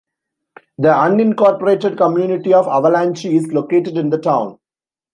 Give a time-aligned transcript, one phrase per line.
[0.79, 4.57] The unincorporated community of Avalanche is located in the town.